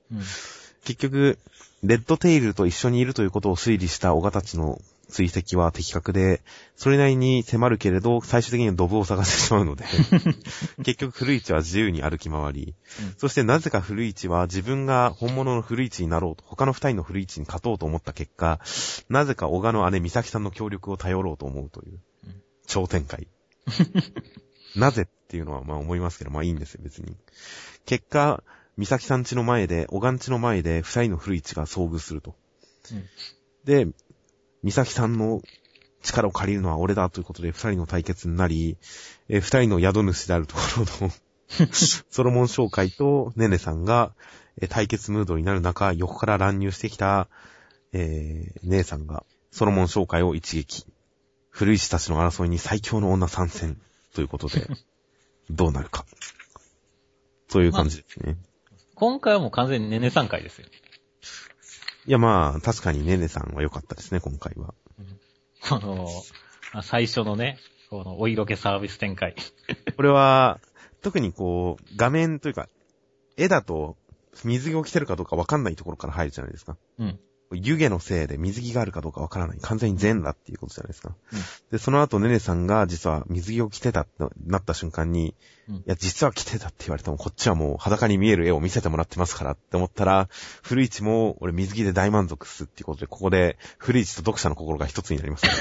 [0.10, 0.20] うん、
[0.86, 1.38] 結局、
[1.84, 6.41] レッドテイルと一緒にいるということを推理した小たちの追跡は的確で、
[6.78, 9.84] それなりに迫るけれど、最終的にはドブを探してしまうので。
[10.82, 18.62] 結局古市は自由に歩き回り、うん、そしてなぜか古市は自分が本物の古市になろうと、他の二人の古市に勝とうと思った結果、
[19.10, 22.00] なぜか小賀の姉美咲さんの協力を頼ろうと思うという、
[22.65, 23.28] 超展開。
[24.75, 27.15] なぜっていうのはまあ思いますけど、まあいいんですよ、別に。
[27.86, 28.43] 結果、
[28.77, 32.36] 美咲さん家の前で、小賀ん家の前で二人の古市が遭遇すると。
[32.91, 33.03] うん
[33.65, 33.86] で、
[34.63, 35.41] 美咲さんの
[36.01, 38.77] 力を借りるのは俺だということで二人の対決になり、
[39.27, 41.13] えー二人の宿主であるところの
[42.10, 44.13] ソロモン商会とネネさんが、
[44.62, 47.27] えー対決ムードになる中、横から乱入してきた、
[47.91, 50.86] えー姉さんがソロモン商会を一撃。
[51.49, 53.82] 古市たちの争いに最強の女参戦
[54.13, 54.67] ということで、
[55.50, 56.06] どうなるか。
[57.50, 58.38] という感じですね。
[58.96, 60.67] 今回はもう完全にネネ3回ですよ。
[62.06, 64.74] いやまあ、確かにネネさんは良かったですね、今回は。
[65.70, 66.08] この、
[66.74, 67.58] あ最初のね、
[67.89, 69.36] このお色気サービス展開。
[69.96, 70.60] これは、
[71.02, 72.70] 特にこう、画面というか、
[73.38, 73.98] 絵だと、
[74.43, 76.78] 水着を着てるかどうかわかんないところから入るじゃないですか。
[77.00, 77.20] うん。
[77.52, 79.58] 湯気のせいで水着があるかどうかわからない。
[79.62, 81.16] 完全に全裸っていうことじゃないですか。
[81.32, 81.40] うん
[81.72, 85.36] で、その後、ネネさんが実は水着を着てたってなった瞬間に、
[85.70, 90.30] うんいや、実は着てたって言われても、こっちはもう裸に見える絵を見せてもらってますからって思ったら、
[90.64, 95.52] 古市も、俺水着で大満足っすっていうことで、ここで、古市と読者の心が一つになります、ね。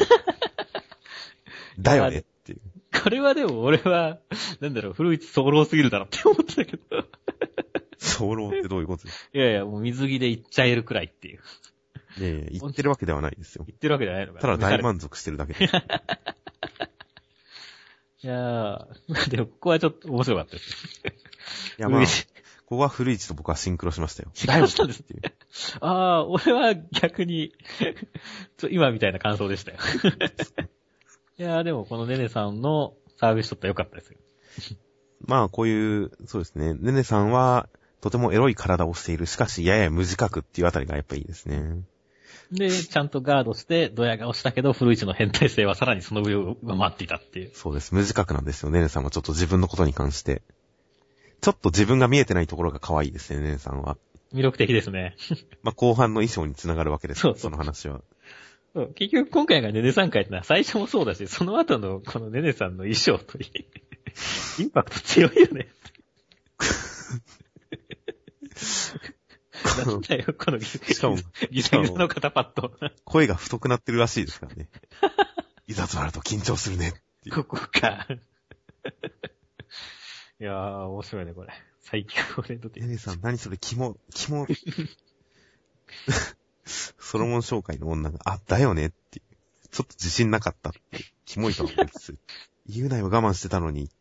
[1.78, 2.60] だよねっていう。
[3.02, 4.18] これはでも俺は、
[4.60, 7.04] なんだろう、古市早漏すぎるだろって思ってたけど。
[7.98, 11.40] 早漏ってどういうことですいやいや、もう水着で行っちゃえるくらいっていう。
[12.18, 13.64] いやいや、言ってるわけではないですよ。
[13.66, 15.66] 言ってるわけじゃないのかただ大満満足してるだけで。
[18.22, 21.02] いやー、 でもここはちょっと面白かったです。
[21.78, 22.04] いや、まあ、
[22.66, 24.30] ここは古市と僕はシンクロしましたよ。
[24.34, 25.22] シンクロしたんですっていう。
[25.80, 27.52] ああ、俺は逆に、
[28.70, 29.78] 今みたいな感想でしたよ。
[31.38, 34.18] いやー、でもこのネネさんのサービスショットは良かったですよ。
[35.20, 36.74] まあ、こういう、そうですね。
[36.74, 37.68] ねねさんは、
[38.00, 39.26] とてもエロい体をしている。
[39.26, 41.82] しかし、やや無自覚っていうあたりがやっぱいいですね。
[42.52, 47.50] で、ちゃんとガードして、ドヤ顔したけど、古市の変態性はさらにその上を上回っていたっていう。
[47.54, 47.94] そうです。
[47.94, 48.70] 無自覚なんですよ。
[48.70, 50.42] ねねさんはちょっと自分のことに関して。
[51.40, 53.98] ちょっと自分が見えてないところが可愛いですね、ねねさんは。
[54.32, 55.16] 魅力的ですね。
[55.62, 58.00] まあ、後半の衣装につながるわけですよそうその話は。
[58.74, 65.68] そう結局今回がネネさん会ってのは最初もそうだし、その後のこのネネさんの衣装といい、インパクト強いよね。
[69.84, 70.78] なんだよ、このギザ
[71.50, 72.72] ギザの肩パッド。
[73.04, 74.68] 声が太くなってるらしいですからね。
[75.66, 76.94] いざとなると緊張するね。
[77.32, 78.06] ここか。
[80.38, 81.52] いやー、面白いね、これ。
[81.80, 84.46] 最強俺とねねさん、何それ、キモ、キモ。
[86.64, 89.24] ソロモン紹介の女が、あ、だよねっていう。
[89.70, 90.80] ちょっと自信なかったって。
[91.24, 92.14] キモいと思うんです。
[92.66, 93.94] 言うなよ、我慢してたのにって。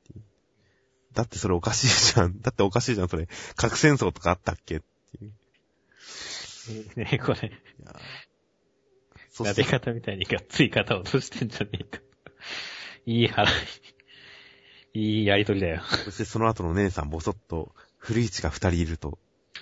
[1.13, 2.41] だってそれおかしいじゃん。
[2.41, 3.27] だっておかしいじゃん、それ。
[3.55, 5.33] 核戦争とかあったっけっていう。
[6.95, 7.51] ねこれ、
[9.31, 11.99] 撫で方みたいにがっつり肩を落としてんじゃねえか。
[13.05, 13.81] いい話。
[14.93, 15.81] いいやりとりだよ。
[16.05, 19.19] そしてその後の姉さんぼそっと、古市が二人いると、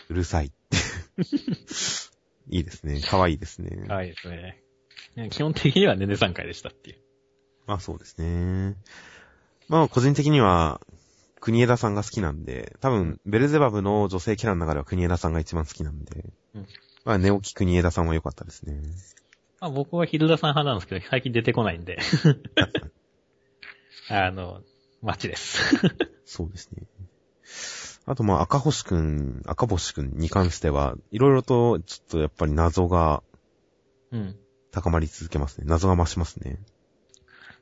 [0.10, 0.78] うるさいって。
[2.50, 3.02] いいですね。
[3.04, 3.88] 可愛いですね。
[3.88, 4.62] はいですね。
[5.32, 7.00] 基本的にはネネさん会でしたっていう。
[7.66, 8.76] まあそうですね。
[9.70, 10.82] まあ個人的には、
[11.40, 16.68] 国枝さんが好きなんで、多分、ベルゼバブの女性キャラの中では国枝さんが一番好きなんで、うん
[17.06, 18.82] まあ寝起き国枝さんは良かったですね。
[19.60, 22.00] まあ僕はヒルダさん派なんですけど、最近出てこないんで。
[24.10, 24.62] あの、
[25.02, 25.76] マッチです。
[26.26, 26.88] そうですね。
[28.06, 33.24] あとまあ赤星くん、赤星くんに関しては、いろいろとちょっとやっぱり謎が
[34.12, 34.36] うん。
[34.72, 35.66] 高まり続けますね。
[35.68, 36.60] 謎が増しますね。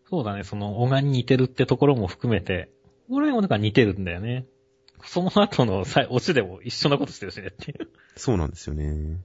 [0.09, 2.69] そうだね、その、小川に似てるってところも含めて、
[3.09, 4.45] 俺もなんか似てるんだよね。
[5.03, 7.89] その後のさオチでも一緒なことしてるしねっていう。
[8.15, 9.17] そうなんですよね。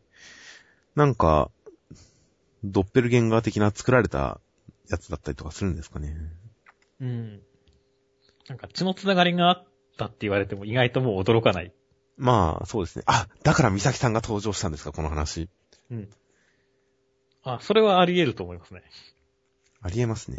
[0.96, 1.50] なんか、
[2.64, 4.40] ドッペルゲンガー的な作られた
[4.88, 6.16] やつだったりとかするんですかね。
[7.00, 7.42] うん。
[8.48, 9.66] なんか血のつながりがあっ
[9.98, 11.72] たって言われても意外ともう驚かない。
[12.16, 13.04] まあ、そうですね。
[13.06, 15.50] あ、だから美咲さんが登場したんですか、この話。
[15.90, 16.08] うん。
[17.44, 18.82] あ、それはあり得ると思いますね。
[19.82, 20.38] ありえますね。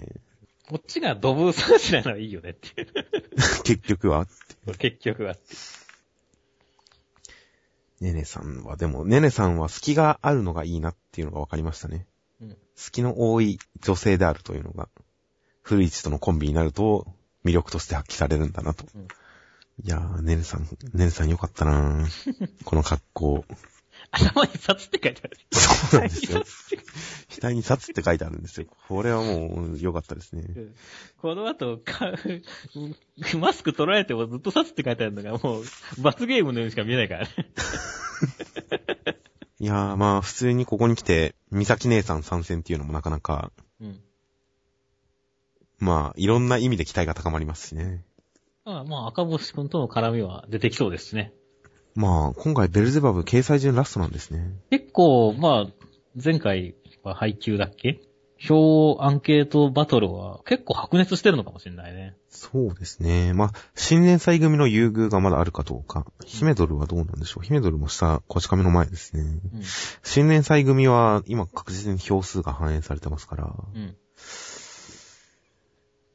[0.67, 2.87] こっちがドブー探しなのはいいよねっていう。
[3.63, 4.25] 結局は。
[4.79, 5.35] 結局は。
[7.99, 12.05] ねねさんは、でも、ねねさんは隙があるのがいいなっていうのが分かりましたね。
[12.41, 14.87] うん隙の多い女性であるというのが、
[15.63, 17.07] 古市とのコンビになると、
[17.43, 18.85] 魅力として発揮されるんだなと。
[18.93, 19.07] うん
[19.83, 23.45] いやー、ねねさん、ねねさんよかったなー この格好。
[24.11, 25.37] 頭に札って書いてある。
[25.51, 26.43] そうなんですよ。
[27.39, 28.67] 額に札って書いてあるんですよ。
[28.87, 30.43] これはもう良かったですね。
[31.21, 32.13] この後、か、
[33.37, 35.63] マスク取られてもずっと札って書いてあるのがもう、
[36.01, 37.31] 罰ゲームのようにしか見えないからね。
[39.59, 43.99] いやーまあ普通にここに来て、美咲姉さん参戦っていうのもなかなか、うん。
[45.79, 48.03] まあいろんな意味で期待が高まりますしね。
[48.65, 51.33] まあ、まあ、赤星くんとの絡みは出てきそうですしね。
[51.97, 54.53] まあ今回ベルゼバブ掲載順ラストなんですね。
[54.69, 55.73] 結構、まあ、
[56.23, 57.99] 前回は配給だっけ？
[58.37, 62.15] 票アンケートバトルは結構白熱してるのかもしれないね。
[62.29, 63.33] そうですね。
[63.33, 66.05] まあ、新年祭組の優遇がまだあるかどうか。
[66.23, 67.43] 姫ドルはどうなんでしょう？
[67.43, 69.23] 姫ドルも下、こち亀の前ですね。
[69.23, 69.63] うん。
[70.03, 73.55] 新年祭組は今確実に票数が反映されてますから。
[73.73, 73.95] うん。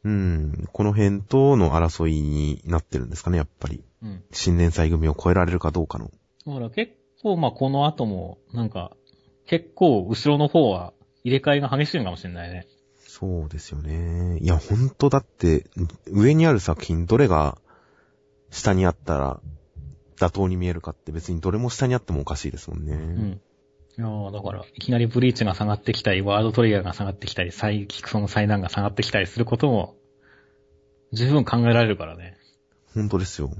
[0.04, 0.68] うん。
[0.72, 3.84] この辺との争いになってるんですかね、やっぱり。
[4.02, 4.22] うん。
[4.32, 6.10] 新年祭組を超えられるかどうかの。
[6.46, 8.96] だから結構、まあ、この後も、なんか、
[9.46, 10.92] 結構、後ろの方は
[11.24, 12.66] 入れ替えが激しいのかもしれないね。
[12.98, 14.38] そうですよね。
[14.40, 15.66] いや、ほんとだって、
[16.06, 17.58] 上にある作品、どれが
[18.50, 19.40] 下にあったら
[20.16, 22.92] 妥当に見えるかって別にどれも下にあってもおかしいですもんね。
[22.94, 23.40] うん。
[23.98, 29.96] いやーだから、いきなりブリーチが下がってきたり、ワードトリガーが下がってきたり、サイキクソの災難が下がってきたりすることも、
[31.12, 32.37] 十分考えられるからね。
[32.94, 33.50] ほんとですよ。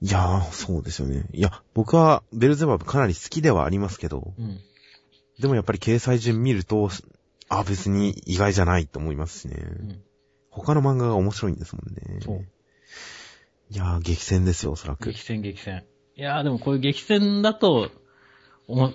[0.00, 1.26] いやー、そうですよね。
[1.32, 4.60] いや、僕はベルゼバブかなり好きではありますけど、うん。
[5.40, 6.90] でもやっぱり掲載順見ると、
[7.48, 9.56] あ、別に意外じゃないと思いますしね。
[9.58, 10.02] うん。
[10.50, 12.20] 他の漫画が面白いんですもんね。
[12.20, 12.46] そう。
[13.70, 15.20] いやー、激戦ですよ、おそらく激。
[15.20, 15.84] 戦激戦。
[16.16, 17.90] いやーでもこういう激戦だと、
[18.68, 18.92] おも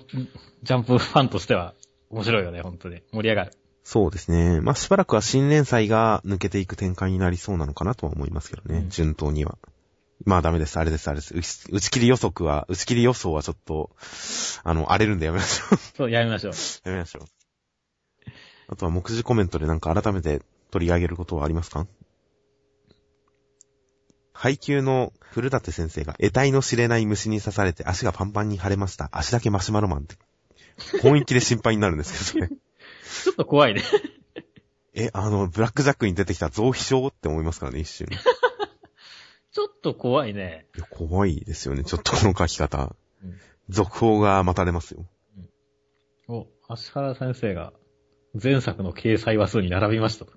[0.62, 1.74] ジャンプファンとしては
[2.10, 3.02] 面白いよね、本当に。
[3.12, 3.52] 盛り上がる。
[3.82, 4.60] そうですね。
[4.62, 9.58] まあ、しばらくは新連載が抜けていく展開になりそうなのかなとは思いますけどね、うん順当には。
[10.24, 11.68] まあダメです、あれです、あれです。
[11.70, 13.90] 打ち切り予測は、打ち切り予想はちょっと、
[14.62, 15.76] あの、荒れるんでやめましょう。
[15.96, 16.52] そう、やめましょう。
[16.84, 17.24] やめましょう。
[18.68, 20.40] あとは目次コメントでなんか改めて
[20.70, 21.86] 取り上げることはありますか？
[24.34, 29.08] 配給の古舘先生が得体の知れない虫に刺されて足がパンパンに腫れました。
[29.12, 30.16] 足だけマシュマロマンって。
[31.00, 32.58] 本域で心配になるんですけど、それ。
[32.58, 33.82] ちょっと怖いね。
[34.92, 38.06] え、あの、ブラックジャックに出てきた増肥症って思いますからね、一瞬。
[38.10, 38.10] い
[39.52, 40.66] ちょっと怖いね。
[40.76, 42.94] や、怖いですよね、ちょっとこの書き方。
[43.22, 45.06] うん続報が待たれますよ。
[46.28, 47.72] お、橋原先生が
[48.40, 50.32] 前作の掲載話数に並びましたと。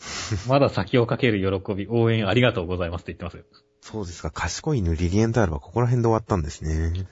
[0.48, 3.44] まだ先をかける喜び、応援ありがとうございますって言ってますよ。
[3.80, 7.06] そうですか、賢い犬リリエンタールはここら辺で終わったんですね。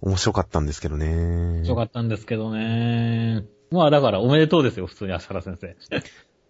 [0.00, 1.14] 面白かったんですけどね。
[1.14, 3.44] 面白かったんですけどね。
[3.70, 5.76] まあだからおめでとうですよ、普通に足原先生。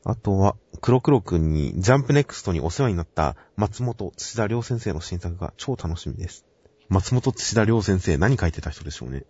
[0.04, 6.44] あとは、黒黒くんに、ジャンプネクストにお世話になった松本土田良先生の新作が超楽しみです。
[6.88, 9.24] 松本土田良先生何書いてた人でしょうね。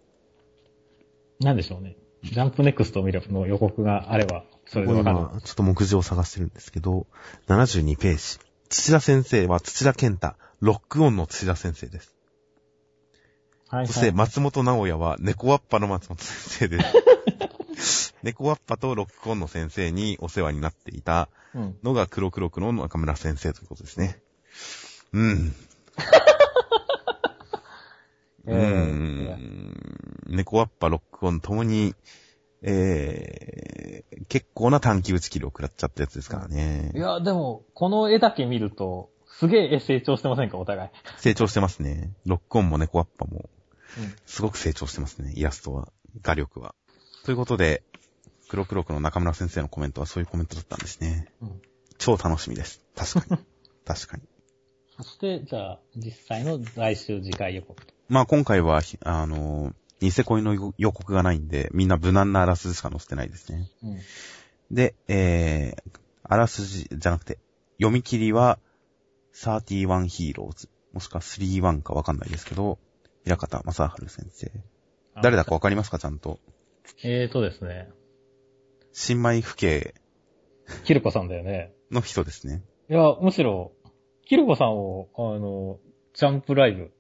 [1.41, 1.97] なんでしょうね。
[2.23, 5.17] ジャンプネクストを見るの予告があれば、それでわかる。
[5.17, 7.07] 今、ちょっと目次を探してるんですけど、
[7.49, 8.45] 72ページ。
[8.69, 12.15] 土田先生は土田健太、ロックオンの土田先生です。
[13.69, 16.79] はいそして、松本直也は、猫ワッパの松本先生で
[17.79, 18.15] す。
[18.23, 21.77] 猫ワッパとロックオンの先生にお世話になっていたうん。
[21.83, 24.23] のが黒黒くの中村先生ということですね。
[25.13, 25.55] うん。
[28.47, 29.75] うーん。
[30.29, 31.95] 猫ワッパ、ロックオンともに、
[32.63, 36.99] えー、結構な短期打ち切りを食らっちゃったやつですからねい。
[36.99, 40.91] や、でも、この絵だけ見ると、すげえ成長してませんか、お互い。
[41.19, 42.13] 成長してますね。
[42.25, 43.49] ロックオンも猫ワッパも、
[43.99, 45.33] うんすごく成長してますね。
[45.37, 45.89] イラストは、
[46.23, 46.75] 画力は。
[47.25, 47.83] ということで、
[48.49, 51.27] 黒黒くの中村先生のコメントはそういうコメントだったんですね。
[51.43, 51.63] うん
[51.99, 52.81] 超楽しみです。
[52.97, 53.43] 確かに。
[53.87, 54.23] 確かに。
[54.97, 57.92] そして、じゃあ、実際の来週次回予告と。
[58.13, 63.71] まあ今回は、ひあの、ニセ恋の予告がないんで、みんな無難なあらすじしか載せてないですね。
[63.83, 63.99] うん。
[64.71, 67.39] で、えー、あらすじじゃなくて、
[67.79, 68.59] 読み切りは、
[69.35, 72.79] 31ヒーローズ、もしくは31かわかんないですけど、
[73.25, 74.53] 平方正治先生。
[75.23, 75.99] 誰だかわかりますか？
[75.99, 76.39] ちゃんと。
[77.03, 77.89] えーとですね。
[78.93, 79.95] 新米府警
[80.85, 81.73] キルコさんだよね。
[81.91, 82.63] の人ですね。
[82.91, 83.73] いや、むしろ、
[84.27, 85.79] キルコさんを、あの、
[86.13, 86.93] ジャンプライブ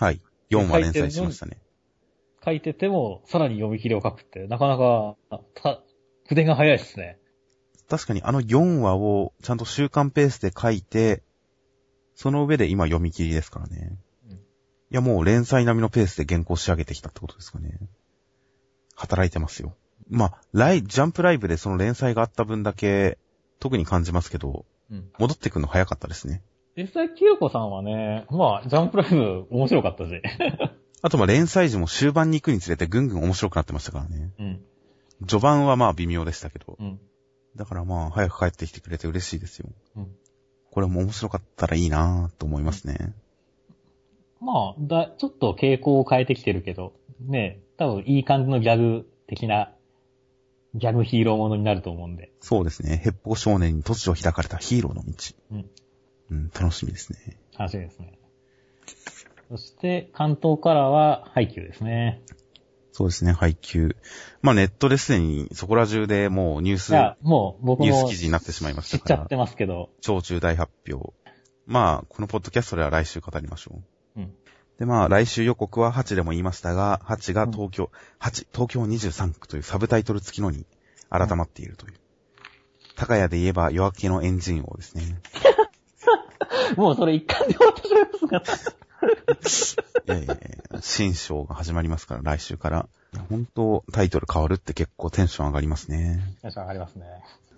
[0.00, 0.20] はい。
[0.50, 1.58] 4話連載しましたね。
[2.44, 5.16] 書いてても、さらに読み切りを書くって、なかなか、
[5.54, 5.82] た、
[6.26, 7.18] 筆が早いですね。
[7.88, 11.22] 確かにあの4話をちゃんと週刊ペースで書いて、
[12.14, 13.96] その上で今読み切りですからね。
[14.28, 14.40] うん
[14.92, 17.78] いやもう連載並みのペースで原稿仕上げてきたってことですかね。
[18.96, 19.76] 働いてますよ。
[20.08, 23.16] まあ、ライ、ジャンプライブでその連載があった分だけ、
[23.60, 25.08] 特に感じますけど、うん。
[25.20, 26.42] 戻ってくるの早かったですね。
[26.80, 30.10] 実際、キルコさんはね、まあ、ジャンプライブ面白かったし。
[31.02, 34.32] あとまあ連載時も終盤に行くにつれてぐんぐん面白くなってましたからね。
[34.38, 34.60] うん。
[35.26, 36.76] 序盤はまあ微妙でしたけど。
[36.78, 37.00] うん。
[37.56, 39.68] だからまあ早く帰ってきてくれて嬉しいですよ。
[39.96, 40.08] うん。
[40.70, 43.14] これも面白かったらいいなぁと思いますね。
[44.40, 49.72] まあ、だ、ちょっと傾向を変えてきてるけど、ね、多分いい感じのギャグ的な、
[50.74, 52.32] ギャグヒーローものになると思うんで。
[52.40, 53.00] そうですね。
[53.02, 55.12] ヘッポー少年に突如開かれたヒーローの道。
[55.52, 55.70] うん。
[56.30, 57.36] うん、楽しみですね。
[57.58, 58.18] 楽しみですね。
[59.50, 62.22] そして、関東からは、ハイキューですね。
[62.92, 63.96] そうですね、配給。
[64.42, 71.12] まあネットですでにそこら中でもうニュース、もう僕ニュースも記事になってしまいましたから知っちゃって、ますけど、超重大発表。
[71.66, 73.80] まあ、このポッドキャストでは来週語りましょ
[74.16, 74.20] う。
[74.20, 74.34] うん。
[74.78, 80.66] で、まあ、来週予告は8でも言いましたが、8が東京、8、東京23区というサブタイトル付きのに
[81.10, 81.94] 改まっているという。
[82.96, 85.02] 高谷で言えば夜明けのエンジン王ですね。
[86.76, 90.14] もうそれ一貫で終わってしまいますが。
[90.14, 90.38] いやいやい
[90.72, 92.88] や新章が始まりますから、来週から。
[93.28, 96.20] 本当、タイトル変わるって結構テンション上がりますね。
[96.42, 97.06] テンション上がりますね。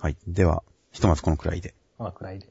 [0.01, 0.17] はい。
[0.27, 1.75] では、ひとまずこのくらいで。
[1.99, 2.49] このくらいで。